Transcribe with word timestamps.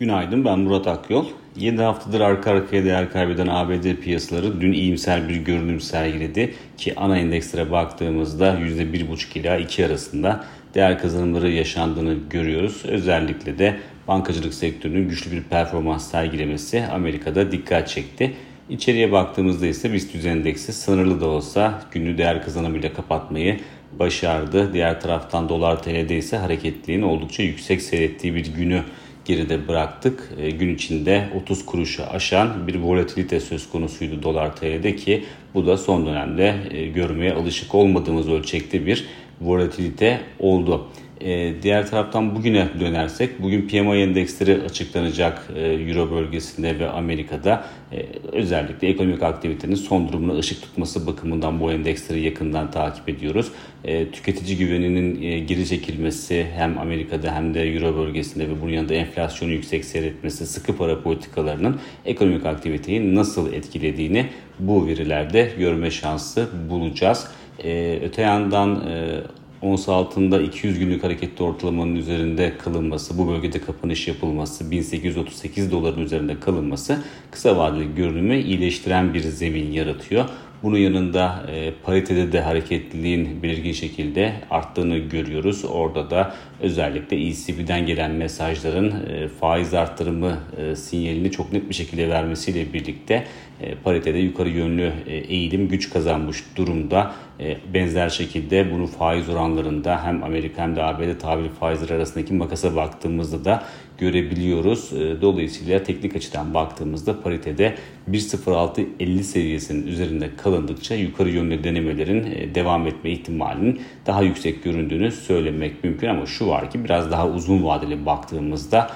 Günaydın 0.00 0.44
ben 0.44 0.58
Murat 0.58 0.86
Akyol. 0.86 1.26
7 1.56 1.82
haftadır 1.82 2.20
arka 2.20 2.50
arkaya 2.50 2.84
değer 2.84 3.12
kaybeden 3.12 3.46
ABD 3.46 3.94
piyasaları 4.02 4.60
dün 4.60 4.72
iyimser 4.72 5.28
bir 5.28 5.36
görünüm 5.36 5.80
sergiledi 5.80 6.54
ki 6.76 6.94
ana 6.96 7.18
endekslere 7.18 7.70
baktığımızda 7.70 8.54
%1,5 8.54 9.38
ila 9.38 9.56
2 9.56 9.86
arasında 9.86 10.44
değer 10.74 10.98
kazanımları 10.98 11.50
yaşandığını 11.50 12.16
görüyoruz. 12.30 12.82
Özellikle 12.84 13.58
de 13.58 13.76
bankacılık 14.08 14.54
sektörünün 14.54 15.08
güçlü 15.08 15.32
bir 15.32 15.42
performans 15.42 16.10
sergilemesi 16.10 16.84
Amerika'da 16.92 17.52
dikkat 17.52 17.88
çekti. 17.88 18.32
İçeriye 18.70 19.12
baktığımızda 19.12 19.66
ise 19.66 19.92
BIST 19.92 20.26
endeksi 20.26 20.72
sınırlı 20.72 21.20
da 21.20 21.26
olsa 21.26 21.82
günlü 21.92 22.18
değer 22.18 22.44
kazanımıyla 22.44 22.92
kapatmayı 22.92 23.60
başardı. 23.98 24.72
Diğer 24.72 25.00
taraftan 25.00 25.48
dolar 25.48 25.82
TL'de 25.82 26.16
ise 26.16 26.36
hareketliliğin 26.36 27.02
oldukça 27.02 27.42
yüksek 27.42 27.82
seyrettiği 27.82 28.34
bir 28.34 28.54
günü 28.54 28.82
geride 29.30 29.68
bıraktık. 29.68 30.30
E, 30.38 30.50
gün 30.50 30.74
içinde 30.74 31.28
30 31.42 31.66
kuruşu 31.66 32.06
aşan 32.06 32.66
bir 32.66 32.74
volatilite 32.74 33.40
söz 33.40 33.70
konusuydu 33.70 34.22
dolar 34.22 34.56
TL'de 34.56 34.96
ki 34.96 35.24
bu 35.54 35.66
da 35.66 35.76
son 35.76 36.06
dönemde 36.06 36.54
e, 36.70 36.86
görmeye 36.86 37.32
alışık 37.32 37.74
olmadığımız 37.74 38.28
ölçekte 38.28 38.86
bir 38.86 39.06
volatilite 39.40 40.20
oldu. 40.38 40.88
E, 41.20 41.62
diğer 41.62 41.90
taraftan 41.90 42.36
bugüne 42.36 42.68
dönersek, 42.80 43.42
bugün 43.42 43.68
PMI 43.68 43.98
endeksleri 43.98 44.62
açıklanacak 44.62 45.48
e, 45.56 45.60
Euro 45.60 46.10
bölgesinde 46.10 46.78
ve 46.78 46.88
Amerika'da. 46.88 47.64
E, 47.92 48.06
özellikle 48.32 48.88
ekonomik 48.88 49.22
aktivitenin 49.22 49.74
son 49.74 50.08
durumuna 50.08 50.38
ışık 50.38 50.62
tutması 50.62 51.06
bakımından 51.06 51.60
bu 51.60 51.72
endeksleri 51.72 52.20
yakından 52.20 52.70
takip 52.70 53.08
ediyoruz. 53.08 53.52
E, 53.84 54.10
tüketici 54.10 54.58
güveninin 54.58 55.22
e, 55.22 55.38
geri 55.38 55.66
çekilmesi 55.66 56.46
hem 56.54 56.78
Amerika'da 56.78 57.34
hem 57.34 57.54
de 57.54 57.62
Euro 57.62 57.96
bölgesinde 57.96 58.48
ve 58.48 58.60
bunun 58.62 58.72
yanında 58.72 58.94
enflasyonu 58.94 59.52
yüksek 59.52 59.84
seyretmesi, 59.84 60.46
sıkı 60.46 60.76
para 60.76 61.02
politikalarının 61.02 61.80
ekonomik 62.04 62.46
aktiviteyi 62.46 63.14
nasıl 63.14 63.52
etkilediğini 63.52 64.26
bu 64.58 64.86
verilerde 64.86 65.52
görme 65.58 65.90
şansı 65.90 66.48
bulacağız. 66.70 67.28
E, 67.64 67.98
öte 68.02 68.22
yandan 68.22 68.88
e, 68.88 69.20
ons 69.62 69.88
altında 69.88 70.42
200 70.42 70.78
günlük 70.78 71.04
hareketli 71.04 71.44
ortalamanın 71.44 71.96
üzerinde 71.96 72.58
kalınması, 72.58 73.18
bu 73.18 73.28
bölgede 73.28 73.60
kapanış 73.60 74.08
yapılması, 74.08 74.70
1838 74.70 75.72
doların 75.72 76.00
üzerinde 76.00 76.40
kalınması 76.40 77.02
kısa 77.30 77.56
vadeli 77.56 77.94
görünümü 77.94 78.36
iyileştiren 78.36 79.14
bir 79.14 79.20
zemin 79.20 79.72
yaratıyor. 79.72 80.24
Bunun 80.62 80.78
yanında 80.78 81.46
e, 81.52 81.72
paritede 81.84 82.32
de 82.32 82.40
hareketliliğin 82.40 83.42
belirgin 83.42 83.72
şekilde 83.72 84.32
arttığını 84.50 84.98
görüyoruz. 84.98 85.64
Orada 85.64 86.10
da 86.10 86.34
özellikle 86.60 87.26
ECB'den 87.26 87.86
gelen 87.86 88.10
mesajların 88.10 88.90
e, 88.90 89.28
faiz 89.28 89.74
arttırımı 89.74 90.38
e, 90.56 90.76
sinyalini 90.76 91.30
çok 91.30 91.52
net 91.52 91.68
bir 91.68 91.74
şekilde 91.74 92.08
vermesiyle 92.08 92.72
birlikte 92.72 93.26
e, 93.60 93.74
paritede 93.74 94.18
yukarı 94.18 94.48
yönlü 94.48 94.92
e, 95.06 95.16
eğilim 95.16 95.68
güç 95.68 95.90
kazanmış 95.90 96.44
durumda. 96.56 97.14
E, 97.40 97.56
benzer 97.74 98.08
şekilde 98.08 98.72
bunu 98.72 98.86
faiz 98.86 99.28
oranlarında 99.50 100.04
hem 100.04 100.24
Amerika 100.24 100.62
hem 100.62 100.76
de 100.76 100.82
ABD 100.82 101.18
tabiri 101.18 101.48
faizleri 101.48 101.94
arasındaki 101.94 102.34
makasa 102.34 102.76
baktığımızda 102.76 103.44
da 103.44 103.62
görebiliyoruz. 103.98 104.90
Dolayısıyla 105.22 105.82
teknik 105.82 106.16
açıdan 106.16 106.54
baktığımızda 106.54 107.22
paritede 107.22 107.74
1.0650 108.10 109.22
seviyesinin 109.22 109.86
üzerinde 109.86 110.30
kalındıkça 110.36 110.94
yukarı 110.94 111.30
yönlü 111.30 111.64
denemelerin 111.64 112.54
devam 112.54 112.86
etme 112.86 113.10
ihtimalinin 113.10 113.80
daha 114.06 114.22
yüksek 114.22 114.64
göründüğünü 114.64 115.12
söylemek 115.12 115.84
mümkün 115.84 116.08
ama 116.08 116.26
şu 116.26 116.46
var 116.46 116.70
ki 116.70 116.84
biraz 116.84 117.10
daha 117.10 117.28
uzun 117.28 117.64
vadeli 117.64 118.06
baktığımızda 118.06 118.90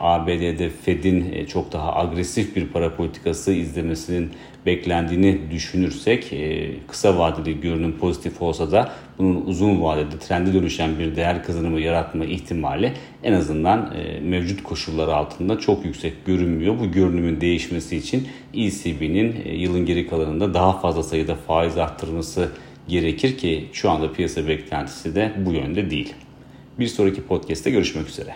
ABD'de 0.00 0.68
Fed'in 0.68 1.46
çok 1.46 1.72
daha 1.72 1.96
agresif 1.96 2.56
bir 2.56 2.66
para 2.66 2.96
politikası 2.96 3.52
izlemesinin 3.52 4.30
beklendiğini 4.66 5.50
düşünürsek 5.50 6.34
kısa 6.88 7.18
vadeli 7.18 7.60
görünüm 7.60 7.98
pozitif 7.98 8.42
olsa 8.42 8.72
da 8.72 8.92
bunun 9.18 9.46
uzun 9.46 9.81
vadede 9.82 10.18
trende 10.18 10.54
dönüşen 10.54 10.98
bir 10.98 11.16
değer 11.16 11.44
kazanımı 11.44 11.80
yaratma 11.80 12.24
ihtimali 12.24 12.92
en 13.24 13.32
azından 13.32 13.94
mevcut 14.22 14.62
koşullar 14.62 15.08
altında 15.08 15.58
çok 15.58 15.84
yüksek 15.84 16.26
görünmüyor. 16.26 16.78
Bu 16.78 16.92
görünümün 16.92 17.40
değişmesi 17.40 17.96
için 17.96 18.28
ECB'nin 18.54 19.44
yılın 19.54 19.86
geri 19.86 20.06
kalanında 20.06 20.54
daha 20.54 20.78
fazla 20.78 21.02
sayıda 21.02 21.34
faiz 21.34 21.78
arttırması 21.78 22.48
gerekir 22.88 23.38
ki 23.38 23.68
şu 23.72 23.90
anda 23.90 24.12
piyasa 24.12 24.48
beklentisi 24.48 25.14
de 25.14 25.32
bu 25.46 25.52
yönde 25.52 25.90
değil. 25.90 26.14
Bir 26.78 26.86
sonraki 26.86 27.22
podcast'te 27.22 27.70
görüşmek 27.70 28.08
üzere. 28.08 28.34